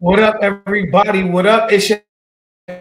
[0.00, 1.24] What up, everybody?
[1.24, 1.70] What up?
[1.70, 2.00] It's your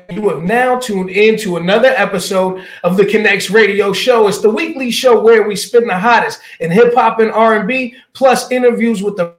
[0.09, 4.30] you have now tuned in to another episode of the Connectz Radio Show.
[4.30, 8.50] It's the weekly show where we spin the hottest in hip hop and R&B, plus
[8.52, 9.36] interviews with the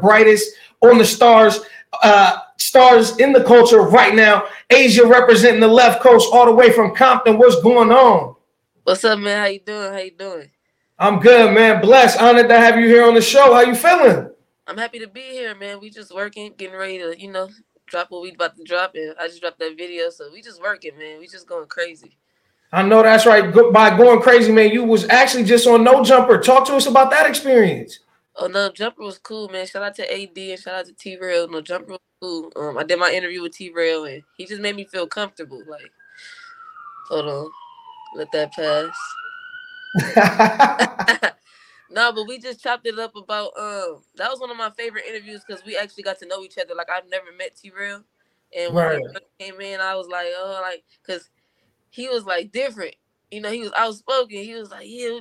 [0.00, 1.60] brightest on the stars,
[2.02, 4.46] uh, stars in the culture right now.
[4.70, 7.36] Azjah representing the left coast, all the way from Compton.
[7.36, 8.34] What's going on?
[8.84, 9.40] What's up, man?
[9.40, 9.92] How you doing?
[9.92, 10.50] How you doing?
[10.98, 11.82] I'm good, man.
[11.82, 13.52] Blessed, honored to have you here on the show.
[13.52, 14.30] How you feeling?
[14.66, 15.80] I'm happy to be here, man.
[15.80, 17.50] We just working, getting ready to, you know,
[17.86, 18.94] drop what we about to drop.
[18.94, 21.20] And I just dropped that video, so we just working, man.
[21.20, 22.16] We just going crazy.
[22.72, 23.52] I know that's right.
[23.72, 26.40] By going crazy, man, you was actually just on No Jumper.
[26.40, 28.00] Talk to us about that experience.
[28.36, 29.64] Oh no, Jumper was cool, man.
[29.66, 31.48] Shout out to AD and shout out to T Rail.
[31.48, 32.50] No Jumper was cool.
[32.56, 35.62] Um, I did my interview with T Rail and he just made me feel comfortable.
[35.68, 35.92] Like,
[37.08, 37.48] hold on,
[38.16, 38.90] let that pass.
[41.94, 45.04] No, but we just chopped it up about um that was one of my favorite
[45.08, 46.74] interviews because we actually got to know each other.
[46.74, 48.02] Like I've never met T Real.
[48.56, 49.02] And when right.
[49.38, 51.30] he came in, I was like, oh, like, cause
[51.90, 52.96] he was like different.
[53.30, 54.38] You know, he was outspoken.
[54.38, 55.18] He was like, yeah.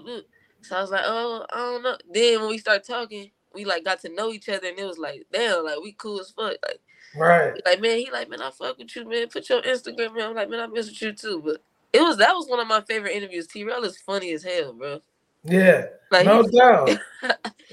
[0.61, 1.97] So I was like, oh, I don't know.
[2.11, 4.97] Then when we started talking, we like got to know each other, and it was
[4.97, 6.55] like, damn, like we cool as fuck.
[6.63, 6.79] Like,
[7.15, 7.53] right.
[7.65, 9.27] Like, man, he like, man, I fuck with you, man.
[9.27, 10.29] Put your Instagram, man.
[10.29, 11.41] I'm like, man, I miss with you too.
[11.45, 11.61] But
[11.91, 13.45] it was that was one of my favorite interviews.
[13.45, 15.01] T Real is funny as hell, bro.
[15.43, 16.97] Yeah, like, no doubt,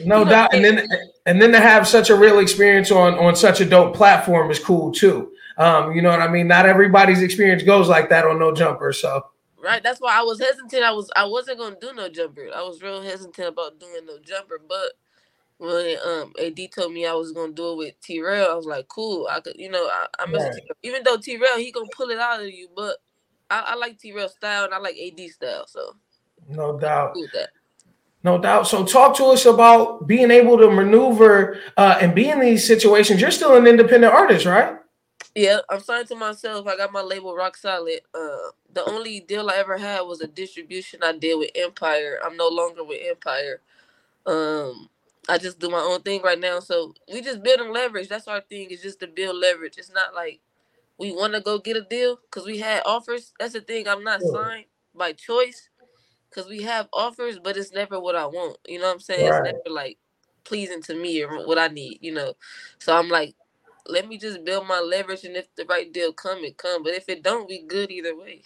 [0.05, 0.55] no doubt.
[0.55, 0.89] And then
[1.27, 4.59] and then to have such a real experience on on such a dope platform is
[4.59, 5.33] cool too.
[5.59, 6.49] Um, you know what I mean?
[6.49, 8.93] Not everybody's experience goes like that on No Jumper.
[8.93, 9.27] So
[9.63, 10.83] right, that's why I was hesitant.
[10.83, 12.49] I was I wasn't gonna do No Jumper.
[12.55, 14.93] I was real hesitant about doing No Jumper, but
[15.59, 18.65] when um AD told me I was gonna do it with T Rail, I was
[18.65, 19.29] like, cool.
[19.31, 20.55] I could, you know, I, I right.
[20.83, 22.97] even though T Rail he gonna pull it out of you, but
[23.51, 25.95] I, I like T Rail style and I like AD style, so
[26.49, 27.15] no doubt.
[28.23, 28.67] No doubt.
[28.67, 33.21] So, talk to us about being able to maneuver uh, and be in these situations.
[33.21, 34.77] You're still an independent artist, right?
[35.35, 36.67] Yeah, I'm signed to myself.
[36.67, 38.01] I got my label Rock Solid.
[38.15, 42.19] Uh, the only deal I ever had was a distribution I did with Empire.
[42.25, 43.63] I'm no longer with Empire.
[44.27, 44.91] Um,
[45.29, 46.61] I just do my own thing right now.
[46.61, 48.09] So we just building leverage.
[48.09, 48.71] That's our thing.
[48.71, 49.79] Is just to build leverage.
[49.79, 50.41] It's not like
[50.99, 53.33] we want to go get a deal because we had offers.
[53.39, 53.89] That's the thing.
[53.89, 55.70] I'm not signed by choice
[56.31, 58.59] because we have offers, but it's never what I want.
[58.67, 59.29] You know what I'm saying?
[59.29, 59.47] Right.
[59.47, 59.99] It's never like
[60.45, 61.99] pleasing to me or what I need.
[62.01, 62.35] You know,
[62.79, 63.35] so I'm like,
[63.87, 66.83] let me just build my leverage, and if the right deal come, it come.
[66.83, 68.43] But if it don't, we good either way.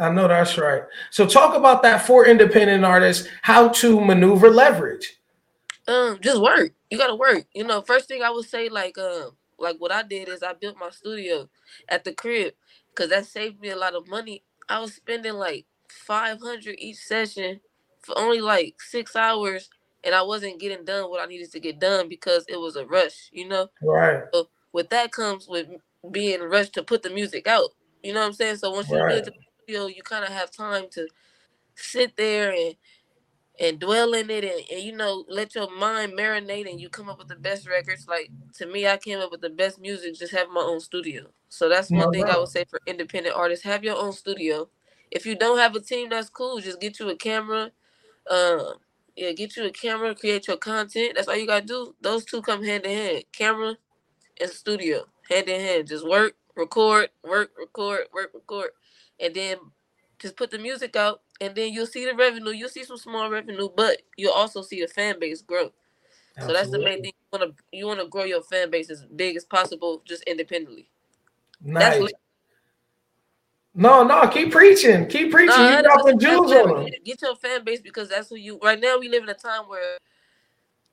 [0.00, 0.82] I know that's right.
[1.10, 5.18] So talk about that for independent artists, how to maneuver leverage.
[5.86, 6.72] Um, just work.
[6.90, 7.44] You gotta work.
[7.54, 10.54] You know, first thing I would say, like, um, like what I did is I
[10.54, 11.48] built my studio
[11.88, 12.54] at the crib
[12.90, 14.42] because that saved me a lot of money.
[14.68, 17.60] I was spending like 500 each session
[18.00, 19.70] for only like six hours
[20.04, 22.86] and I wasn't getting done what I needed to get done because it was a
[22.86, 23.68] rush, you know?
[23.82, 24.24] Right.
[24.32, 25.68] So with that comes with
[26.10, 27.70] being rushed to put the music out.
[28.02, 28.56] You know what I'm saying?
[28.56, 29.24] So once you right.
[29.24, 29.34] get the
[29.66, 31.06] video, you kind of have time to
[31.76, 32.74] sit there and
[33.60, 37.08] and dwell in it and, and you know let your mind marinate and you come
[37.08, 40.14] up with the best records like to me i came up with the best music
[40.14, 43.64] just having my own studio so that's one thing i would say for independent artists
[43.64, 44.68] have your own studio
[45.12, 46.58] if you don't have a team, that's cool.
[46.58, 47.70] Just get you a camera.
[48.28, 48.72] Uh,
[49.14, 51.12] yeah, get you a camera, create your content.
[51.14, 51.94] That's all you gotta do.
[52.00, 53.24] Those two come hand in hand.
[53.30, 53.76] Camera
[54.40, 55.88] and studio, hand in hand.
[55.88, 58.70] Just work, record, work, record, work, record,
[59.20, 59.58] and then
[60.18, 61.20] just put the music out.
[61.42, 62.52] And then you'll see the revenue.
[62.52, 65.72] You'll see some small revenue, but you'll also see the fan base grow.
[66.38, 66.54] Absolutely.
[66.54, 67.12] So that's the main thing.
[67.32, 70.88] You wanna you wanna grow your fan base as big as possible, just independently.
[71.60, 71.98] Nice.
[71.98, 72.12] That's
[73.74, 75.06] no, no, keep preaching.
[75.06, 75.56] Keep preaching.
[75.56, 76.92] No, you dropping jewels on them.
[77.04, 79.68] Get your fan base because that's who you right now we live in a time
[79.68, 79.98] where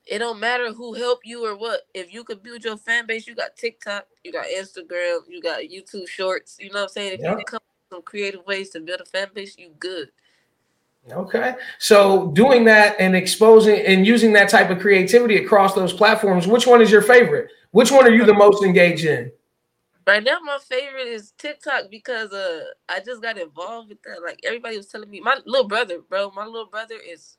[0.06, 1.82] it don't matter who help you or what.
[1.94, 5.62] If you could build your fan base, you got TikTok, you got Instagram, you got
[5.62, 6.58] YouTube shorts.
[6.60, 7.14] You know what I'm saying?
[7.14, 7.32] If yep.
[7.32, 10.10] you can come up with some creative ways to build a fan base, you good.
[11.12, 11.56] Okay.
[11.78, 16.68] So doing that and exposing and using that type of creativity across those platforms, which
[16.68, 17.50] one is your favorite?
[17.72, 19.32] Which one are you the most engaged in?
[20.08, 24.22] Right now, my favorite is TikTok because uh I just got involved with that.
[24.24, 27.38] Like everybody was telling me, my little brother, bro, my little brother is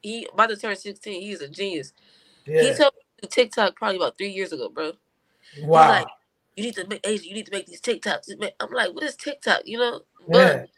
[0.00, 1.20] he about to turn 16.
[1.20, 1.92] He's a genius.
[2.46, 2.62] Yeah.
[2.62, 4.92] He told me TikTok probably about three years ago, bro.
[5.62, 5.88] Wow.
[5.88, 6.06] Like,
[6.56, 8.30] you need to make Azjah, you need to make these TikToks.
[8.60, 9.62] I'm like, what is TikTok?
[9.64, 10.00] You know?
[10.28, 10.68] But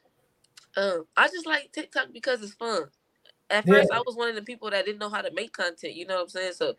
[0.76, 0.82] yeah.
[0.82, 2.84] um, I just like TikTok because it's fun.
[3.48, 3.98] At first, yeah.
[3.98, 5.94] I was one of the people that didn't know how to make content.
[5.94, 6.52] You know what I'm saying?
[6.52, 6.74] So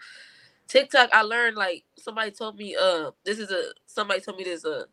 [0.71, 4.63] TikTok, I learned like somebody told me, uh, this is a somebody told me this,
[4.63, 4.85] uh,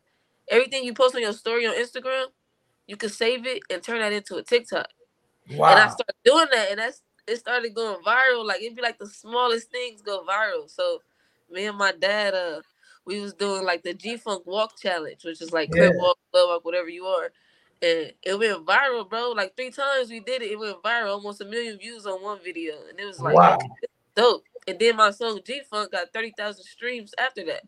[0.49, 2.25] everything you post on your story on Instagram,
[2.85, 4.87] you can save it and turn that into a TikTok.
[5.51, 5.71] Wow.
[5.71, 8.45] And I started doing that, and that's it started going viral.
[8.45, 10.69] Like it'd be like the smallest things go viral.
[10.69, 10.99] So
[11.49, 12.59] me and my dad, uh,
[13.05, 15.91] we was doing like the G Funk Walk Challenge, which is like yeah.
[15.93, 17.31] walk, walk, whatever you are.
[17.81, 19.31] And it went viral, bro.
[19.31, 20.51] Like three times we did it.
[20.51, 22.73] It went viral, almost a million views on one video.
[22.89, 23.57] And it was like wow.
[24.13, 24.43] dope.
[24.69, 27.63] And then my song G Funk got 30,000 streams after that.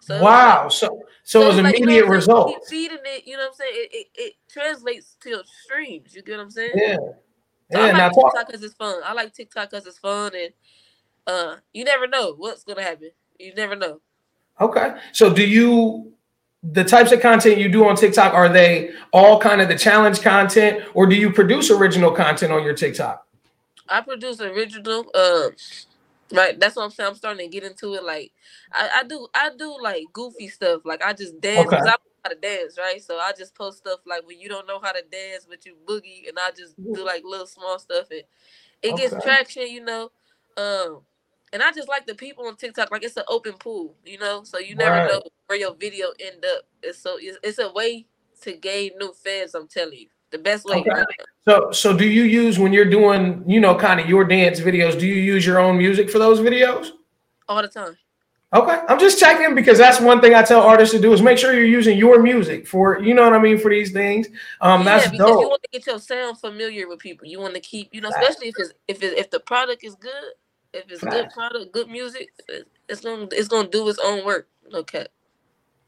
[0.00, 0.64] So wow.
[0.64, 2.66] Like, so, so, it was like, immediate you know result.
[2.68, 3.72] feeding it, you know what I'm saying?
[3.74, 6.14] It, it, it translates to streams.
[6.14, 6.72] You get what I'm saying?
[6.74, 6.96] Yeah.
[7.72, 9.00] So yeah, I like TikTok because it's fun.
[9.04, 10.52] I like TikTok because it's fun, and
[11.26, 13.10] uh, you never know what's gonna happen.
[13.38, 14.00] You never know.
[14.60, 16.12] Okay, so do you
[16.62, 20.20] the types of content you do on TikTok are they all kind of the challenge
[20.20, 23.26] content, or do you produce original content on your TikTok?
[23.88, 25.06] I produce original.
[25.14, 25.50] Uh,
[26.32, 26.58] right.
[26.58, 27.10] That's what I'm saying.
[27.10, 28.04] I'm starting to get into it.
[28.04, 28.32] Like
[28.72, 30.82] I, I do, I do like goofy stuff.
[30.84, 31.66] Like I just dance.
[31.66, 31.76] Okay.
[31.76, 33.02] I know how to dance, right?
[33.02, 35.76] So I just post stuff like when you don't know how to dance, but you
[35.86, 38.22] boogie, and I just do like little small stuff, and
[38.82, 39.08] it okay.
[39.08, 40.10] gets traction, you know.
[40.56, 41.00] Um,
[41.52, 44.42] and I just like the people on TikTok, like it's an open pool, you know.
[44.44, 45.08] So you never right.
[45.08, 46.64] know where your video end up.
[46.82, 48.06] It's so it's, it's a way
[48.42, 49.54] to gain new fans.
[49.54, 50.80] I'm telling you, the best way.
[50.80, 51.04] Okay.
[51.44, 54.98] So so do you use when you're doing, you know, kind of your dance videos?
[54.98, 56.90] Do you use your own music for those videos?
[57.48, 57.96] All the time.
[58.54, 61.38] Okay, I'm just checking because that's one thing I tell artists to do is make
[61.38, 64.26] sure you're using your music for you know what I mean for these things.
[64.60, 65.40] Um, yeah, that's because dope.
[65.40, 67.26] you want to get your sound familiar with people.
[67.26, 69.94] You want to keep you know, especially if it's if it, if the product is
[69.94, 70.12] good,
[70.74, 72.28] if it's good product, good music,
[72.88, 74.48] it's gonna it's gonna do its own work.
[74.74, 75.06] Okay.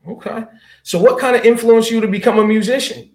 [0.06, 0.44] Okay.
[0.82, 3.10] So, what kind of influenced you to become a musician?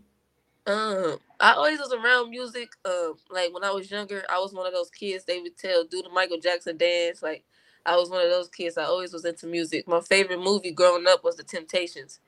[0.69, 2.69] Um, I always was around music.
[2.85, 5.83] Um, like when I was younger, I was one of those kids they would tell
[5.83, 7.43] do the Michael Jackson dance, like
[7.85, 8.77] I was one of those kids.
[8.77, 9.87] I always was into music.
[9.87, 12.19] My favorite movie growing up was The Temptations.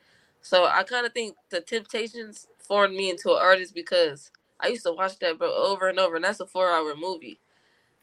[0.42, 4.86] So I kind of think The Temptations formed me into an artist because I used
[4.86, 7.40] to watch that bro over and over, and that's a four-hour movie.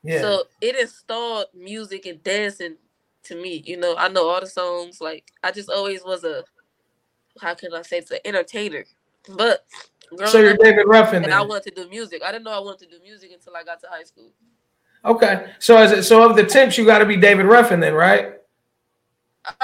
[0.04, 0.20] Yeah.
[0.20, 2.76] So it installed music and dancing
[3.24, 3.62] to me.
[3.66, 5.00] You know, I know all the songs.
[5.00, 6.44] Like I just always was a
[7.40, 8.84] how can I say it's an entertainer.
[9.36, 9.64] But
[10.26, 12.22] so you're David Ruffin, and I wanted to do music.
[12.24, 14.30] I didn't know I wanted to do music until I got to high school.
[15.04, 15.50] Okay.
[15.58, 18.34] So as it, so of the temps, you got to be David Ruffin then, right?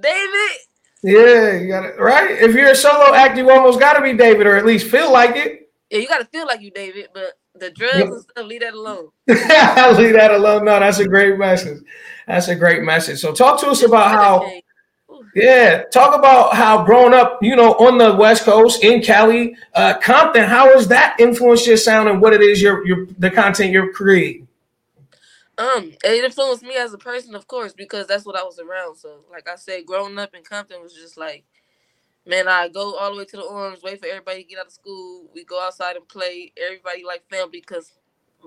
[0.00, 0.56] David.
[1.02, 2.30] Yeah, you got it right.
[2.30, 5.12] If you're a solo act, you almost got to be David, or at least feel
[5.12, 5.70] like it.
[5.90, 8.74] Yeah, you got to feel like you David, but the drugs and stuff, leave that
[8.74, 9.10] alone.
[9.28, 10.64] leave that alone.
[10.64, 11.82] No, that's a great message.
[12.26, 13.20] That's a great message.
[13.20, 14.50] So talk to us about how
[15.34, 19.98] yeah, talk about how growing up, you know, on the West Coast in Cali, uh,
[19.98, 20.44] Compton.
[20.44, 23.92] How has that influenced your sound and what it is your your the content you're
[23.92, 24.46] creating?
[25.56, 28.96] Um, it influenced me as a person, of course, because that's what I was around.
[28.96, 31.44] So, like I said, growing up in Compton was just like,
[32.26, 34.66] man, I go all the way to the Orms, wait for everybody to get out
[34.66, 35.26] of school.
[35.32, 36.52] We go outside and play.
[36.60, 37.92] Everybody like family because,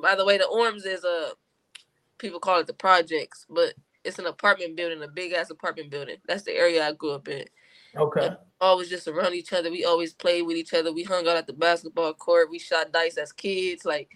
[0.01, 1.29] by the way, the Orms is a uh,
[2.17, 3.73] people call it the projects, but
[4.07, 6.15] it's an apartment building, a big ass apartment building.
[6.27, 7.45] That's the area I grew up in.
[7.95, 8.29] Okay.
[8.61, 9.69] always just around each other.
[9.69, 10.93] We always played with each other.
[10.93, 12.49] We hung out at the basketball court.
[12.49, 13.85] We shot dice as kids.
[13.85, 14.09] Like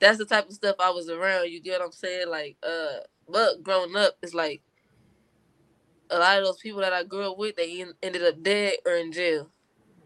[0.00, 1.50] that's the type of stuff I was around.
[1.50, 2.28] You get what I'm saying?
[2.28, 4.62] Like, uh, but growing up, it's like
[6.10, 8.94] a lot of those people that I grew up with, they ended up dead or
[8.94, 9.50] in jail.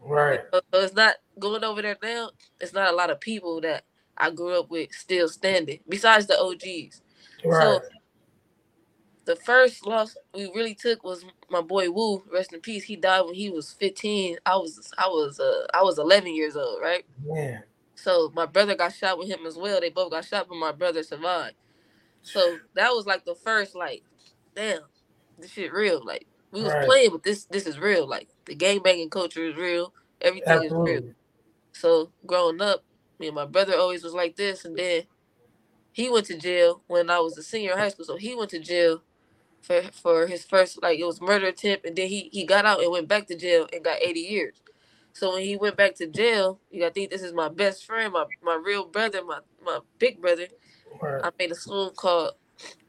[0.01, 0.41] Right.
[0.51, 2.31] So, so it's not going over there now.
[2.59, 3.83] It's not a lot of people that
[4.17, 7.01] I grew up with still standing, besides the OGs.
[7.45, 7.61] Right.
[7.61, 7.81] So
[9.29, 12.83] the first loss we really took was my boy Wu, rest in peace.
[12.83, 14.39] He died when he was 15.
[14.43, 17.05] I was I was uh I was 11 years old, right?
[17.23, 17.59] Yeah.
[17.93, 19.79] So my brother got shot with him as well.
[19.79, 21.53] They both got shot, but my brother survived.
[22.23, 24.01] So that was like the first like,
[24.55, 24.81] damn,
[25.37, 26.03] this shit real.
[26.03, 26.87] Like we was right.
[26.87, 28.09] playing, but this this is real.
[28.09, 29.93] Like the gang banging culture is real.
[30.21, 30.91] Everything Absolutely.
[30.93, 31.13] is real.
[31.73, 32.83] So growing up,
[33.19, 35.03] me and my brother always was like this, and then
[35.91, 38.05] he went to jail when I was a senior in high school.
[38.05, 39.03] So he went to jail
[39.61, 42.81] for for his first like it was murder attempt, and then he he got out
[42.81, 44.61] and went back to jail and got 80 years.
[45.13, 48.13] So when he went back to jail, you got think this is my best friend,
[48.13, 50.47] my my real brother, my my big brother.
[51.23, 52.33] I made a song called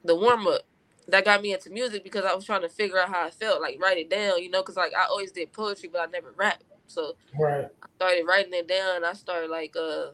[0.05, 0.63] "The Warm Up."
[1.09, 3.61] That got me into music because I was trying to figure out how I felt,
[3.61, 6.33] like write it down, you know, because like I always did poetry, but I never
[6.37, 6.63] rap.
[6.87, 7.69] So right.
[7.83, 9.05] I started writing it down.
[9.05, 10.09] I started like uh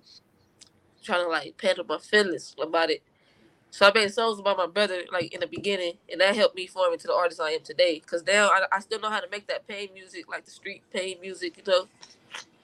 [1.03, 3.03] trying to like handle my feelings about it.
[3.77, 6.67] So I made songs about my brother like in the beginning, and that helped me
[6.67, 8.01] form into the artist I am today.
[8.01, 10.83] Cause now I, I still know how to make that pain music, like the street
[10.91, 11.59] pain music.
[11.59, 11.87] You know,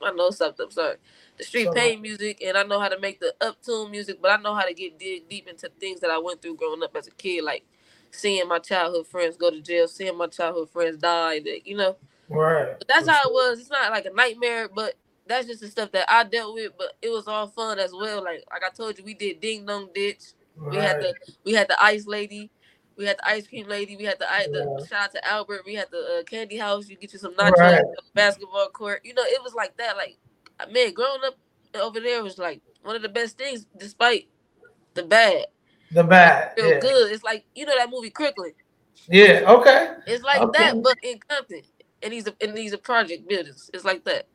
[0.02, 0.64] I know something.
[0.64, 0.96] I'm sorry,
[1.36, 4.22] the street so, pain music, and I know how to make the uptune music.
[4.22, 6.82] But I know how to get dig deep into things that I went through growing
[6.82, 7.66] up as a kid, like
[8.10, 11.40] seeing my childhood friends go to jail, seeing my childhood friends die.
[11.40, 11.96] That you know,
[12.30, 12.78] right.
[12.78, 13.60] But that's how it was.
[13.60, 14.94] It's not like a nightmare, but
[15.26, 18.24] that's just the stuff that I dealt with, but it was all fun as well.
[18.24, 20.22] Like like I told you, we did ding dong ditch.
[20.56, 20.70] Right.
[20.70, 22.50] We had the we had the ice lady.
[22.96, 23.96] We had the ice cream lady.
[23.96, 25.62] We had the, the shout out to Albert.
[25.64, 26.88] We had the uh, candy house.
[26.88, 27.82] You get you some nachos, right.
[28.14, 29.00] basketball court.
[29.02, 29.96] You know, it was like that.
[29.96, 30.18] Like,
[30.70, 31.36] man, growing up
[31.74, 34.28] over there was like one of the best things, despite
[34.94, 35.46] the bad.
[35.90, 36.54] The bad.
[36.54, 36.80] Feel yeah.
[36.80, 37.12] good.
[37.12, 38.52] It's like you know that movie Crooklyn.
[39.08, 39.44] Yeah.
[39.46, 39.94] Okay.
[40.06, 40.64] It's like okay.
[40.64, 41.62] that, but in Compton,
[42.02, 43.70] and these and these are project buildings.
[43.72, 44.28] It's like that.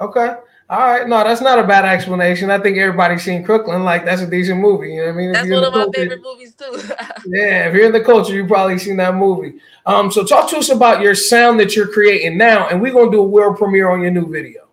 [0.00, 0.34] Okay.
[0.68, 1.08] All right.
[1.08, 2.50] No, that's not a bad explanation.
[2.50, 3.84] I think everybody's seen Crooklyn.
[3.84, 4.94] Like that's a decent movie.
[4.94, 5.32] You know what I mean?
[5.32, 6.82] That's one of my culture, favorite movies too.
[7.26, 9.60] yeah, if you're in the culture, you've probably seen that movie.
[9.86, 13.10] Um, so talk to us about your sound that you're creating now, and we're gonna
[13.10, 14.66] do a world premiere on your new video.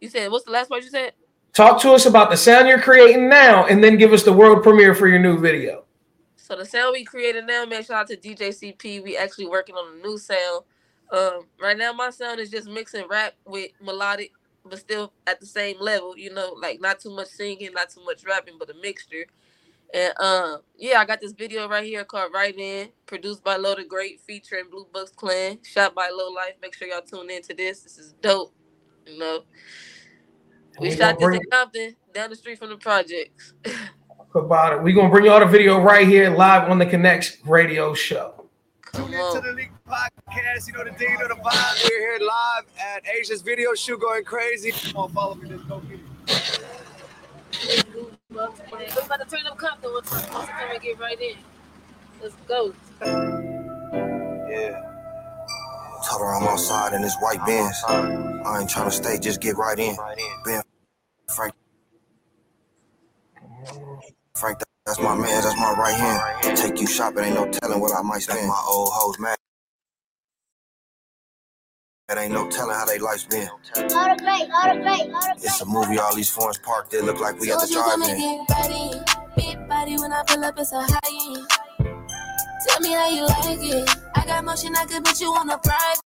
[0.00, 1.12] You said what's the last part you said?
[1.52, 4.62] Talk to us about the sound you're creating now, and then give us the world
[4.62, 5.84] premiere for your new video.
[6.36, 9.02] So the sound we created now, man, shout out to DJ CP.
[9.02, 10.64] We actually working on a new sound.
[11.12, 14.32] Um, right now my sound is just mixing rap with melodic,
[14.64, 16.16] but still at the same level.
[16.16, 19.26] You know, like not too much singing, not too much rapping, but a mixture.
[19.94, 23.74] And um, yeah, I got this video right here called Right In, produced by Low
[23.74, 26.54] the Great, featuring Blue Bucks Clan, shot by Low Life.
[26.62, 27.82] Make sure y'all tune in to this.
[27.82, 28.54] This is dope.
[29.06, 29.40] You know.
[30.80, 31.40] We, we shot this bring...
[31.42, 33.52] in Compton, down the street from the projects.
[34.34, 34.82] about it.
[34.82, 38.48] We're gonna bring you all the video right here live on the Connectz radio show.
[38.94, 40.66] The League podcast.
[40.66, 41.90] You know the deal, you know the vibe.
[41.90, 44.72] We're here live at Azjah's video shoot going crazy.
[44.72, 45.50] Come on, follow me.
[45.50, 47.84] Let's go get it.
[48.30, 48.44] We're
[49.04, 50.22] about to turn up Compton one time.
[50.32, 51.36] Let's come and get right in.
[52.22, 52.72] Let's go.
[53.02, 54.80] Yeah.
[56.08, 57.76] Told her I'm outside in this white Benz.
[57.86, 59.96] I ain't trying to stay, just get right in.
[60.44, 60.62] Ben
[61.28, 61.54] Frank.
[64.34, 66.56] Frank, that's my man, that's my right hand.
[66.56, 68.48] Take you shopping, ain't no telling what I might spend.
[68.48, 69.36] My old hoes mad.
[72.08, 73.48] It ain't no telling how they life's been.
[73.76, 78.44] It's a movie, all these foreigns parked there look like we at the drive-in.
[79.36, 81.48] Big body when I pull up, it's a high end.
[82.66, 83.90] Tell me how you like it.
[84.14, 86.00] I got motion, I could put you on a private.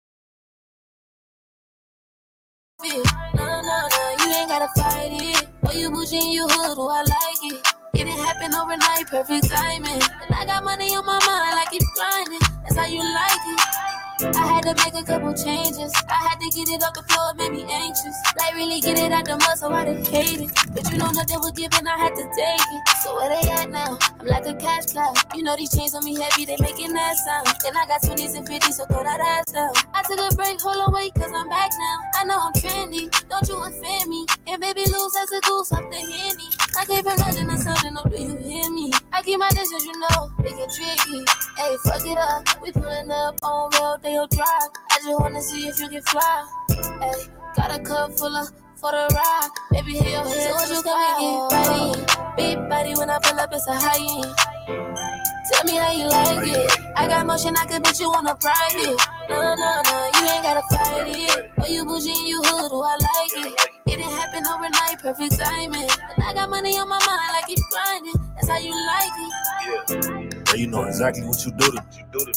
[2.82, 5.48] No, no, no, you ain't gotta fight it.
[5.62, 7.74] Boy, you bougie you hood, oh, I like it.
[7.94, 10.02] It didn't happen overnight, perfect timing.
[10.02, 12.40] And I got money on my mind, like it's blinding.
[12.64, 13.71] That's how you like it.
[14.24, 15.90] I had to make a couple changes.
[16.06, 18.14] I had to get it off the floor, it made me anxious.
[18.38, 20.50] Like really get it out the mud, so I didn't hate it.
[20.70, 22.82] But you know nothing was given, I had to take it.
[23.02, 23.98] So where they at now?
[24.20, 25.12] I'm like a cash cow.
[25.34, 27.50] You know these chains on me heavy, they making that sound.
[27.66, 29.74] And I got 20s and 50s, so throw that ass out.
[29.92, 31.96] I took a break, hold on, wait, cause I'm back now.
[32.14, 34.26] I know I'm trendy, don't you offend me.
[34.46, 36.46] And baby, lose as a goose off the handy.
[36.78, 38.91] I came from nothing to something, no, do you hear me?
[39.22, 41.24] I keep my distance, you know, it get tricky.
[41.56, 44.68] Hey, fuck it up, we pulling up on road, they'll drive.
[44.90, 46.44] I just wanna see if you can fly.
[46.68, 49.48] Hey, got a cup full of for the ride.
[49.70, 50.42] Baby, here your head.
[50.42, 52.34] So what you come and get ready?
[52.36, 54.34] Big body when I pull up, it's a high end.
[55.52, 56.80] Tell me how you like it.
[56.96, 58.98] I got motion, I could put you on a private.
[59.30, 61.52] No, no, no, you ain't gotta fight it.
[61.56, 63.71] But you bougie and you hood, oh, I like it.
[63.86, 65.88] It didn't happen overnight, perfect timing.
[66.16, 68.14] And I got money on my mind, I keep grinding.
[68.34, 70.34] That's how you like it.
[70.34, 70.41] Yeah.
[70.52, 71.82] So you know exactly what you do to.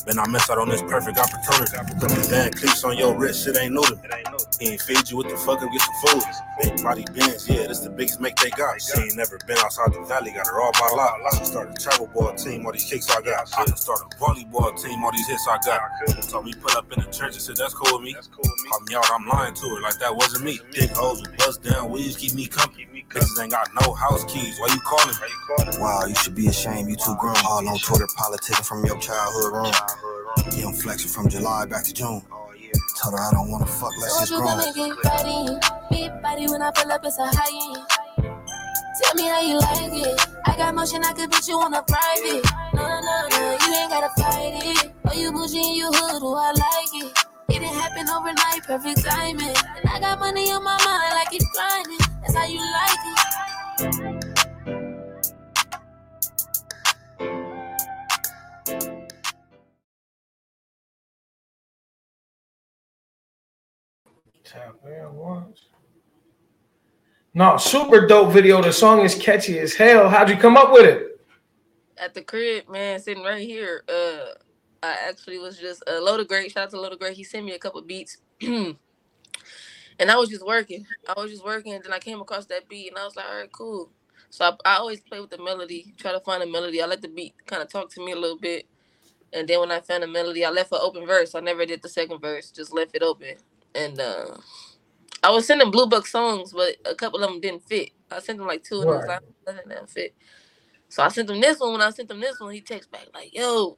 [0.07, 1.75] Man, I miss out on this perfect opportunity.
[1.99, 4.23] Put these damn clips on your wrist, shit ain't new to me.
[4.57, 6.23] He ain't feed you with the fuck up, get some food.
[6.63, 8.81] Big body bands, yeah, this the biggest make they got.
[8.81, 11.19] She ain't never been outside the valley, got her all by a lot.
[11.37, 13.51] She started a travel ball team, all these kicks I got.
[13.57, 16.23] I can start a volleyball team, all these hits I got.
[16.23, 18.13] So we put up in the church and said, that's cool with me.
[18.13, 20.57] Call me out, I'm lying to her, like that wasn't me.
[20.71, 22.87] Big hoes with bust down weeds, keep me company.
[23.15, 25.15] Bitches ain't got no house keys, why you calling?
[25.79, 27.35] Wow, you should be ashamed, you too grown.
[27.45, 29.73] All on Twitter politicking from your childhood room.
[30.65, 32.21] I'm flexing from July back to June.
[33.01, 34.45] Tell her I don't wanna fuck, let's just grow.
[35.89, 37.85] Big body when I pull up, it's a high end.
[39.01, 40.27] Tell me how you like it.
[40.45, 42.45] I got motion, I could put you on a private.
[42.73, 44.91] No, no, no, no, you ain't gotta fight it.
[45.05, 47.25] Oh, you bougie and you hood, oh, I like it.
[47.49, 49.55] It didn't happen overnight, perfect timing.
[49.77, 51.99] And I got money on my mind, like it's grinding.
[52.21, 52.99] That's how you like
[64.55, 65.65] In once.
[67.33, 68.61] No, super dope video.
[68.61, 70.07] The song is catchy as hell.
[70.07, 71.19] How'd you come up with it?
[71.97, 73.83] At the crib, man, sitting right here.
[73.89, 74.35] Uh,
[74.81, 76.51] I actually was just a uh, load of great.
[76.51, 77.17] Shout out to Load of Great.
[77.17, 78.77] He sent me a couple beats, and
[79.99, 80.85] I was just working.
[81.07, 83.25] I was just working, and then I came across that beat, and I was like,
[83.25, 83.89] all right, cool.
[84.29, 86.81] So I, I always play with the melody, try to find a melody.
[86.81, 88.67] I let the beat kind of talk to me a little bit,
[89.33, 91.35] and then when I found a melody, I left an open verse.
[91.35, 93.35] I never did the second verse, just left it open
[93.75, 94.37] and uh,
[95.23, 97.91] I was sending Blue Bucks songs, but a couple of them didn't fit.
[98.11, 98.97] I sent them like two, and right.
[98.97, 100.15] was like, didn't fit.
[100.89, 101.73] So I sent him this one.
[101.73, 103.77] When I sent him this one, he texts back like, "Yo,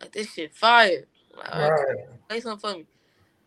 [0.00, 1.06] like this shit fire.
[1.36, 1.96] Like, right.
[2.28, 2.86] Play something for me."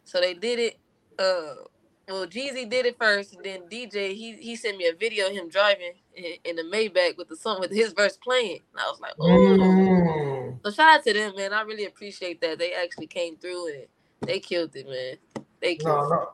[0.04, 0.80] So they did it.
[1.18, 1.64] Uh,
[2.08, 5.34] well, Jeezy did it first, and then DJ he he sent me a video of
[5.34, 8.60] him driving in, in the Maybach with the song with his verse playing.
[8.74, 10.60] And I was like, "Oh." Mm.
[10.66, 11.54] So shout out to them, man.
[11.54, 12.58] I really appreciate that.
[12.58, 13.86] They actually came through and
[14.22, 15.45] they killed it, man.
[15.62, 16.30] They killed no, no.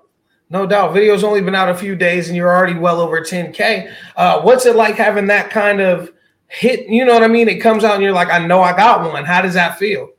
[0.51, 0.93] No doubt.
[0.93, 3.93] Video's only been out a few days and you're already well over 10K.
[4.17, 6.11] Uh, what's it like having that kind of
[6.49, 6.87] hit?
[6.89, 7.47] You know what I mean?
[7.47, 9.23] It comes out and you're like, I know I got one.
[9.23, 10.09] How does that feel?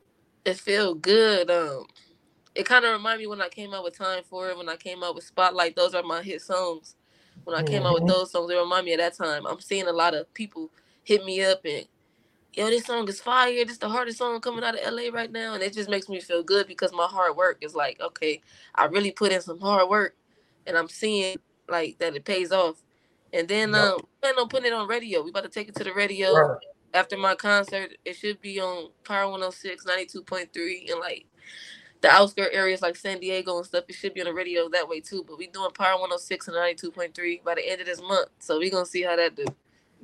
[0.46, 1.50] It feels good.
[1.50, 1.84] Um,
[2.54, 4.76] it kind of remind me when I came out with Time for It, when I
[4.76, 5.76] came out with Spotlight.
[5.76, 6.96] Those are my hit songs.
[7.44, 7.86] When I came mm-hmm.
[7.86, 8.12] out with mm-hmm.
[8.12, 9.46] those songs, they remind me of that time.
[9.46, 10.70] I'm seeing a lot of people
[11.02, 11.86] hit me up and
[12.54, 13.64] yo, this song is fire.
[13.64, 15.54] This is the hardest song coming out of LA right now.
[15.54, 18.40] And it just makes me feel good because my hard work is like, okay,
[18.74, 20.16] I really put in some hard work
[20.66, 21.36] and I'm seeing
[21.68, 22.82] like that it pays off.
[23.32, 23.80] And then yep.
[23.80, 25.22] um plan on putting it on radio.
[25.22, 26.58] We about to take it to the radio right.
[26.94, 27.96] after my concert.
[28.04, 31.26] It should be on Power 106, 92.3 and like
[32.02, 33.84] the outskirt areas like San Diego and stuff.
[33.88, 35.24] It should be on the radio that way too.
[35.26, 38.28] But we doing Power 106 and 92.3 by the end of this month.
[38.40, 39.46] So we gonna see how that do.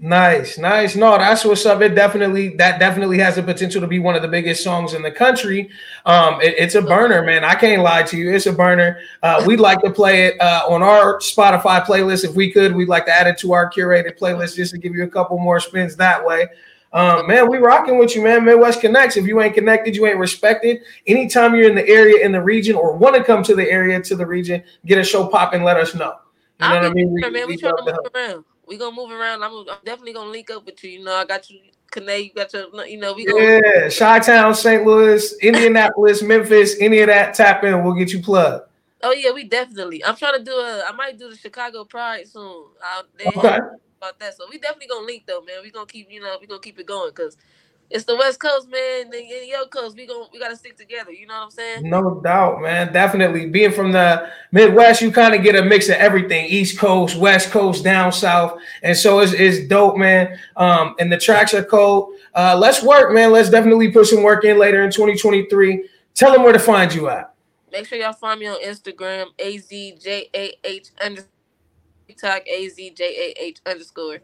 [0.00, 0.94] Nice, nice.
[0.94, 1.80] No, that's what's up.
[1.80, 5.02] It definitely that definitely has the potential to be one of the biggest songs in
[5.02, 5.70] the country.
[6.06, 7.44] Um, it, it's a burner, man.
[7.44, 8.32] I can't lie to you.
[8.32, 9.00] It's a burner.
[9.24, 12.76] Uh, we'd like to play it uh, on our Spotify playlist if we could.
[12.76, 15.36] We'd like to add it to our curated playlist just to give you a couple
[15.36, 16.46] more spins that way.
[16.92, 18.44] Um, man, we rocking with you, man.
[18.44, 19.16] Midwest Connectz.
[19.16, 20.82] If you ain't connected, you ain't respected.
[21.08, 24.00] Anytime you're in the area, in the region, or want to come to the area,
[24.00, 25.64] to the region, get a show popping.
[25.64, 26.14] Let us know.
[26.60, 27.10] You know what I mean?
[27.10, 29.42] We, man, we, we trying to move around we gonna move around.
[29.42, 30.90] I'm, I'm, definitely gonna link up with you.
[30.90, 32.24] You know, I got you, Kane.
[32.24, 34.84] You got your, you know, we gonna yeah, Chi Town, St.
[34.84, 37.34] Louis, Indianapolis, Memphis, any of that.
[37.34, 38.68] Tap in, we'll get you plugged.
[39.02, 40.04] Oh yeah, we definitely.
[40.04, 40.84] I'm trying to do a.
[40.88, 42.66] I might do the Chicago Pride soon.
[42.82, 43.02] I,
[43.36, 43.58] okay.
[44.00, 45.56] About that, so we definitely gonna link though, man.
[45.62, 47.36] We gonna keep, you know, we gonna keep it going because
[47.90, 49.96] it's the West Coast, man, and your coast.
[49.96, 51.10] We going we gotta stick together.
[51.10, 51.88] You know what I'm saying?
[51.88, 52.92] No doubt, man.
[52.92, 53.46] Definitely.
[53.46, 57.50] Being from the Midwest, you kind of get a mix of everything: East Coast, West
[57.50, 60.38] Coast, down south, and so it's, it's dope, man.
[60.56, 62.14] Um, and the tracks are cold.
[62.34, 63.32] Uh, let's work, man.
[63.32, 65.88] Let's definitely put some work in later in 2023.
[66.14, 67.32] Tell them where to find you at.
[67.72, 71.30] Make sure y'all find me on Instagram, azjah underscore
[72.06, 74.18] TikTok, azjah underscore.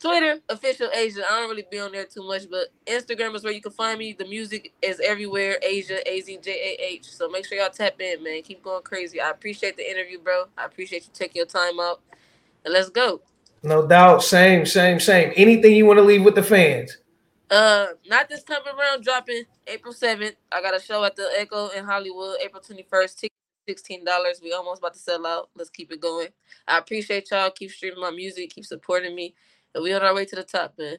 [0.00, 1.24] Twitter, official Azjah.
[1.28, 3.98] I don't really be on there too much, but Instagram is where you can find
[3.98, 4.12] me.
[4.12, 5.58] The music is everywhere.
[5.64, 7.10] Azjah, A Z J A H.
[7.10, 8.42] So make sure y'all tap in, man.
[8.42, 9.20] Keep going crazy.
[9.20, 10.44] I appreciate the interview, bro.
[10.56, 12.00] I appreciate you taking your time out.
[12.64, 13.20] And let's go.
[13.64, 14.22] No doubt.
[14.22, 15.32] Same, same, same.
[15.34, 16.98] Anything you want to leave with the fans?
[17.50, 19.02] Uh, not this time around.
[19.02, 20.36] Dropping April seventh.
[20.52, 22.36] I got a show at the Echo in Hollywood.
[22.40, 23.26] April twenty first.
[23.68, 24.40] Sixteen dollars.
[24.40, 25.50] We almost about to sell out.
[25.56, 26.28] Let's keep it going.
[26.68, 27.50] I appreciate y'all.
[27.50, 28.50] Keep streaming my music.
[28.50, 29.34] Keep supporting me.
[29.74, 30.98] And we on our way to the top, man.